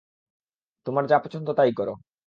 তোমার 0.87 1.03
যা 1.07 1.17
পছন্দ 1.19 1.47
তাই 1.49 1.69
রান্না 1.69 1.77
কর। 1.79 1.89